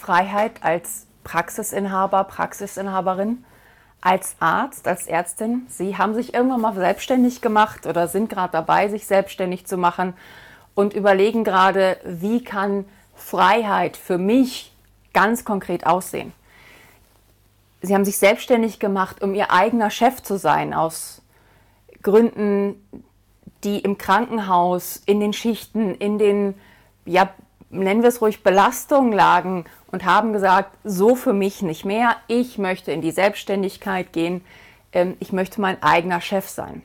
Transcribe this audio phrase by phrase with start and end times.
[0.00, 3.44] Freiheit als Praxisinhaber, Praxisinhaberin,
[4.00, 5.66] als Arzt, als Ärztin.
[5.68, 10.14] Sie haben sich irgendwann mal selbstständig gemacht oder sind gerade dabei, sich selbstständig zu machen
[10.74, 14.72] und überlegen gerade, wie kann Freiheit für mich
[15.12, 16.32] ganz konkret aussehen.
[17.82, 21.20] Sie haben sich selbstständig gemacht, um ihr eigener Chef zu sein, aus
[22.02, 22.74] Gründen,
[23.64, 26.54] die im Krankenhaus, in den Schichten, in den,
[27.04, 27.30] ja,
[27.70, 32.58] nennen wir es ruhig, Belastungen lagen und haben gesagt, so für mich nicht mehr, ich
[32.58, 34.44] möchte in die Selbstständigkeit gehen,
[34.92, 36.82] ähm, ich möchte mein eigener Chef sein.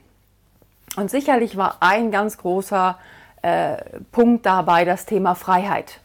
[0.96, 2.98] Und sicherlich war ein ganz großer
[3.42, 3.78] äh,
[4.12, 6.00] Punkt dabei das Thema Freiheit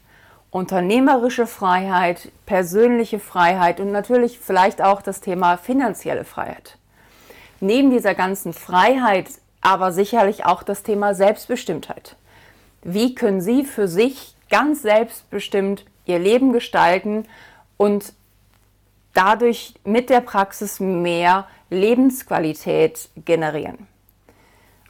[0.50, 6.76] unternehmerische Freiheit, persönliche Freiheit und natürlich vielleicht auch das Thema finanzielle Freiheit.
[7.60, 9.28] Neben dieser ganzen Freiheit
[9.60, 12.16] aber sicherlich auch das Thema Selbstbestimmtheit.
[12.82, 17.26] Wie können Sie für sich ganz selbstbestimmt Ihr Leben gestalten
[17.76, 18.12] und
[19.14, 23.86] dadurch mit der Praxis mehr Lebensqualität generieren?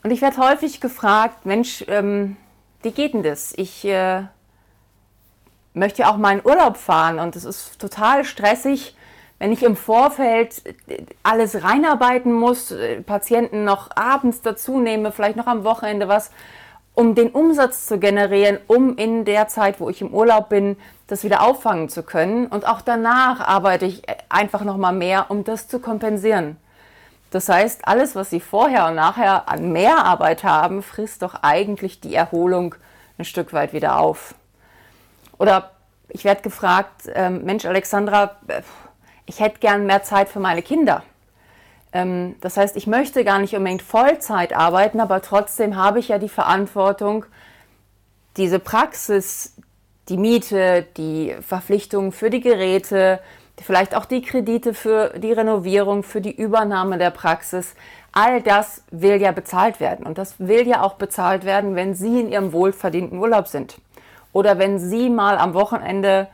[0.02, 2.36] Und ich werde häufig gefragt, Mensch, ähm,
[2.82, 3.52] wie geht denn das?
[3.56, 4.22] Ich äh,
[5.74, 8.96] möchte ja auch mal in Urlaub fahren und es ist total stressig,
[9.38, 10.62] wenn ich im Vorfeld
[11.22, 16.30] alles reinarbeiten muss, äh, Patienten noch abends dazu nehme, vielleicht noch am Wochenende was,
[16.94, 21.24] um den Umsatz zu generieren, um in der Zeit, wo ich im Urlaub bin, das
[21.24, 22.46] wieder auffangen zu können.
[22.46, 26.56] Und auch danach arbeite ich einfach noch mal mehr, um das zu kompensieren.
[27.30, 32.14] Das heißt, alles, was Sie vorher und nachher an Mehrarbeit haben, frisst doch eigentlich die
[32.14, 32.74] Erholung
[33.18, 34.34] ein Stück weit wieder auf.
[35.38, 35.70] Oder
[36.08, 38.36] ich werde gefragt, ähm, Mensch, Alexandra,
[39.26, 41.04] ich hätte gern mehr Zeit für meine Kinder.
[41.92, 46.18] Ähm, das heißt, ich möchte gar nicht unbedingt Vollzeit arbeiten, aber trotzdem habe ich ja
[46.18, 47.24] die Verantwortung,
[48.36, 49.56] diese Praxis,
[50.08, 53.20] die Miete, die Verpflichtungen für die Geräte,
[53.60, 57.74] vielleicht auch die Kredite für die Renovierung, für die Übernahme der Praxis,
[58.12, 60.06] all das will ja bezahlt werden.
[60.06, 63.80] Und das will ja auch bezahlt werden, wenn Sie in Ihrem wohlverdienten Urlaub sind.
[64.32, 66.28] Oder wenn Sie mal am Wochenende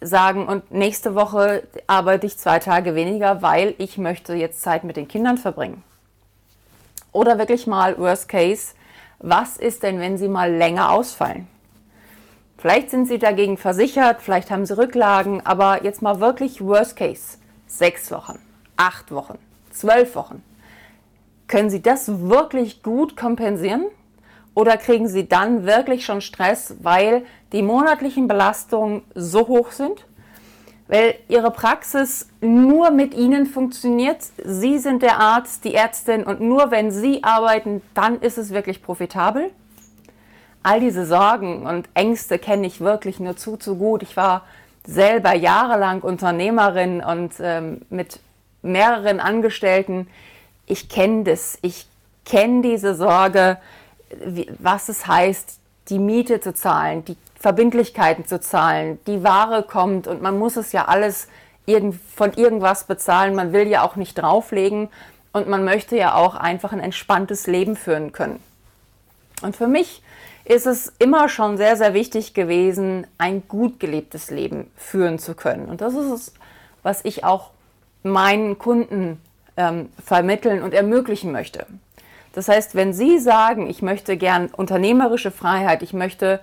[0.00, 4.96] sagen, und nächste Woche arbeite ich zwei Tage weniger, weil ich möchte jetzt Zeit mit
[4.96, 5.82] den Kindern verbringen.
[7.12, 8.74] Oder wirklich mal Worst Case,
[9.18, 11.46] was ist denn, wenn Sie mal länger ausfallen?
[12.56, 17.38] Vielleicht sind Sie dagegen versichert, vielleicht haben Sie Rücklagen, aber jetzt mal wirklich Worst Case.
[17.66, 18.38] Sechs Wochen,
[18.76, 19.38] acht Wochen,
[19.70, 20.42] zwölf Wochen.
[21.46, 23.86] Können Sie das wirklich gut kompensieren?
[24.54, 30.04] Oder kriegen Sie dann wirklich schon Stress, weil die monatlichen Belastungen so hoch sind?
[30.88, 34.18] Weil Ihre Praxis nur mit Ihnen funktioniert.
[34.44, 38.82] Sie sind der Arzt, die Ärztin und nur wenn Sie arbeiten, dann ist es wirklich
[38.82, 39.50] profitabel.
[40.62, 44.02] All diese Sorgen und Ängste kenne ich wirklich nur zu, zu gut.
[44.02, 44.44] Ich war
[44.84, 48.18] selber jahrelang Unternehmerin und ähm, mit
[48.62, 50.08] mehreren Angestellten.
[50.66, 51.58] Ich kenne das.
[51.62, 51.86] Ich
[52.24, 53.58] kenne diese Sorge
[54.58, 60.22] was es heißt, die Miete zu zahlen, die Verbindlichkeiten zu zahlen, die Ware kommt und
[60.22, 61.28] man muss es ja alles
[62.14, 63.34] von irgendwas bezahlen.
[63.34, 64.88] Man will ja auch nicht drauflegen
[65.32, 68.42] und man möchte ja auch einfach ein entspanntes Leben führen können.
[69.42, 70.02] Und für mich
[70.44, 75.66] ist es immer schon sehr, sehr wichtig gewesen, ein gut gelebtes Leben führen zu können.
[75.66, 76.34] Und das ist es,
[76.82, 77.50] was ich auch
[78.02, 79.20] meinen Kunden
[79.56, 81.66] ähm, vermitteln und ermöglichen möchte.
[82.32, 86.40] Das heißt, wenn Sie sagen, ich möchte gern unternehmerische Freiheit, ich möchte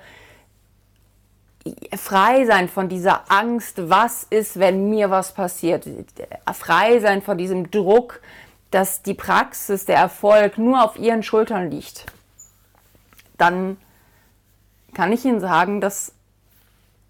[1.97, 5.87] frei sein von dieser Angst, was ist, wenn mir was passiert,
[6.53, 8.21] frei sein von diesem Druck,
[8.71, 12.05] dass die Praxis, der Erfolg nur auf Ihren Schultern liegt,
[13.37, 13.77] dann
[14.93, 16.13] kann ich Ihnen sagen, dass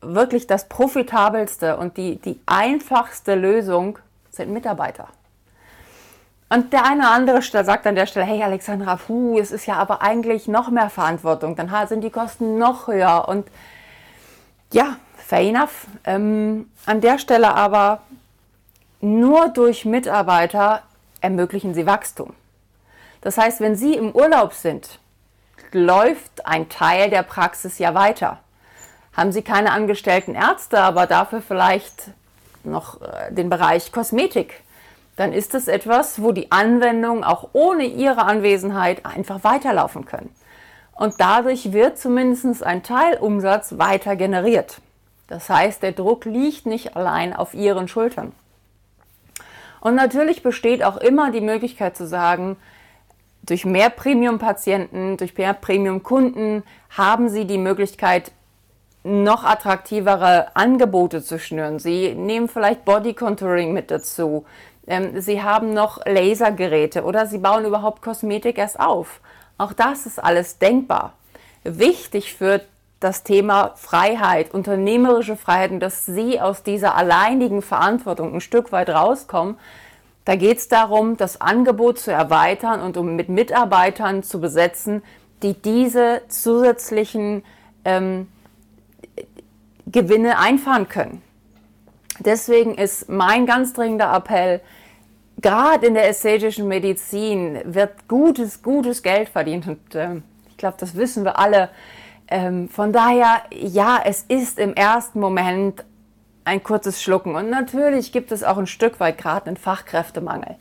[0.01, 3.97] wirklich das profitabelste und die, die einfachste Lösung
[4.29, 5.07] sind Mitarbeiter.
[6.49, 9.75] Und der eine oder andere sagt an der Stelle, hey Alexandra, puh, es ist ja
[9.75, 13.27] aber eigentlich noch mehr Verantwortung, dann sind die Kosten noch höher.
[13.27, 13.47] Und
[14.71, 15.87] ja, fair enough.
[16.05, 18.01] Ähm, an der Stelle aber
[19.01, 20.83] nur durch Mitarbeiter
[21.19, 22.33] ermöglichen sie Wachstum.
[23.21, 24.99] Das heißt, wenn Sie im Urlaub sind,
[25.71, 28.39] läuft ein Teil der Praxis ja weiter.
[29.13, 32.11] Haben Sie keine angestellten Ärzte, aber dafür vielleicht
[32.63, 34.61] noch äh, den Bereich Kosmetik
[35.17, 40.29] dann ist es etwas, wo die Anwendungen auch ohne Ihre Anwesenheit einfach weiterlaufen können.
[40.95, 44.77] Und dadurch wird zumindest ein Teilumsatz weiter generiert.
[45.27, 48.31] Das heißt, der Druck liegt nicht allein auf Ihren Schultern.
[49.81, 52.57] Und natürlich besteht auch immer die Möglichkeit zu sagen,
[53.43, 58.31] durch mehr Premium-Patienten, durch mehr Premium-Kunden haben Sie die Möglichkeit,
[59.03, 61.79] noch attraktivere Angebote zu schnüren.
[61.79, 64.45] Sie nehmen vielleicht Body Contouring mit dazu.
[64.87, 69.19] Ähm, sie haben noch Lasergeräte oder sie bauen überhaupt Kosmetik erst auf.
[69.57, 71.13] Auch das ist alles denkbar.
[71.63, 72.61] Wichtig für
[72.99, 78.89] das Thema Freiheit, unternehmerische Freiheit und dass Sie aus dieser alleinigen Verantwortung ein Stück weit
[78.89, 79.57] rauskommen.
[80.25, 85.03] Da geht es darum, das Angebot zu erweitern und um mit Mitarbeitern zu besetzen,
[85.43, 87.43] die diese zusätzlichen
[87.85, 88.27] ähm,
[89.85, 91.21] Gewinne einfahren können.
[92.19, 94.61] Deswegen ist mein ganz dringender Appell,
[95.39, 100.95] gerade in der ästhetischen Medizin wird gutes, gutes Geld verdient und äh, ich glaube, das
[100.95, 101.69] wissen wir alle.
[102.27, 105.85] Ähm, von daher, ja, es ist im ersten Moment
[106.43, 110.55] ein kurzes Schlucken und natürlich gibt es auch ein Stück weit gerade einen Fachkräftemangel.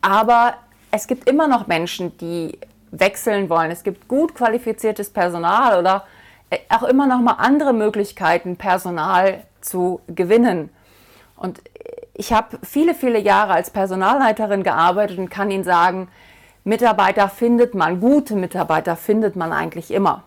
[0.00, 0.54] Aber
[0.90, 2.58] es gibt immer noch Menschen, die
[2.92, 3.70] wechseln wollen.
[3.70, 6.04] Es gibt gut qualifiziertes Personal oder
[6.68, 10.70] auch immer noch mal andere Möglichkeiten, Personal zu gewinnen.
[11.36, 11.60] Und
[12.14, 16.08] ich habe viele, viele Jahre als Personalleiterin gearbeitet und kann Ihnen sagen,
[16.64, 20.24] Mitarbeiter findet man, gute Mitarbeiter findet man eigentlich immer.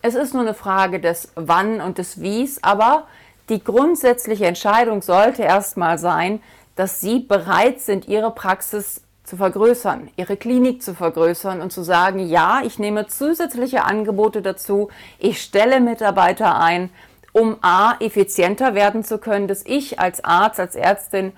[0.00, 3.06] Es ist nur eine Frage des Wann und des Wies, aber
[3.48, 6.40] die grundsätzliche Entscheidung sollte erstmal sein,
[6.76, 12.18] dass Sie bereit sind, Ihre Praxis zu vergrößern, Ihre Klinik zu vergrößern und zu sagen,
[12.18, 14.88] ja, ich nehme zusätzliche Angebote dazu,
[15.18, 16.90] ich stelle Mitarbeiter ein,
[17.32, 21.32] um a, effizienter werden zu können, dass ich als Arzt, als Ärztin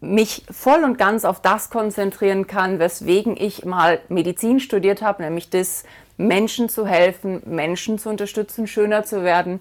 [0.00, 5.48] mich voll und ganz auf das konzentrieren kann, weswegen ich mal Medizin studiert habe, nämlich
[5.48, 5.84] das,
[6.16, 9.60] Menschen zu helfen, Menschen zu unterstützen, schöner zu werden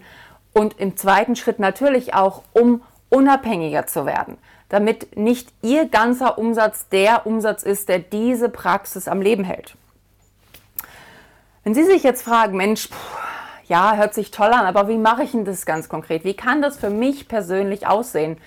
[0.54, 4.38] und im zweiten Schritt natürlich auch, um unabhängiger zu werden,
[4.74, 9.76] damit nicht Ihr ganzer Umsatz der Umsatz ist, der diese Praxis am Leben hält.
[11.64, 12.96] Wenn Sie sich jetzt fragen, Mensch, puh,
[13.68, 16.24] ja, hört sich toll an, aber wie mache ich denn das ganz konkret?
[16.24, 18.38] Wie kann das für mich persönlich aussehen?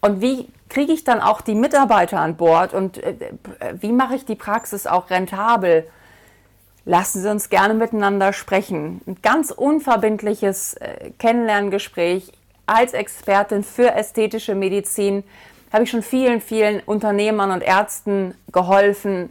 [0.00, 2.72] Und wie kriege ich dann auch die Mitarbeiter an Bord?
[2.72, 3.14] Und äh,
[3.78, 5.86] wie mache ich die Praxis auch rentabel?
[6.86, 9.02] Lassen Sie uns gerne miteinander sprechen.
[9.06, 12.32] Ein ganz unverbindliches äh, Kennenlerngespräch
[12.64, 15.22] als Expertin für ästhetische Medizin
[15.76, 19.30] habe ich schon vielen, vielen Unternehmern und Ärzten geholfen,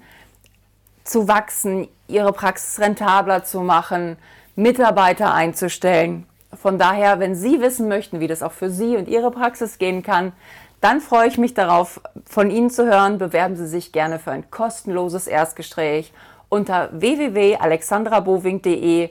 [1.04, 4.18] zu wachsen, ihre Praxis rentabler zu machen,
[4.56, 6.28] Mitarbeiter einzustellen.
[6.54, 10.04] Von daher, wenn Sie wissen möchten, wie das auch für Sie und Ihre Praxis gehen
[10.04, 10.34] kann,
[10.82, 13.18] dann freue ich mich darauf, von Ihnen zu hören.
[13.18, 16.14] Bewerben Sie sich gerne für ein kostenloses Erstgespräch
[16.48, 19.10] unter www.alexandraboving.de.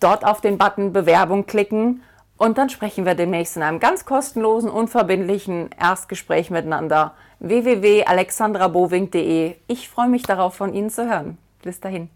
[0.00, 2.02] Dort auf den Button Bewerbung klicken
[2.42, 7.14] und dann sprechen wir demnächst in einem ganz kostenlosen, unverbindlichen Erstgespräch miteinander.
[7.38, 9.54] www.alexandraboving.de.
[9.68, 11.38] Ich freue mich darauf, von Ihnen zu hören.
[11.62, 12.10] Bis dahin.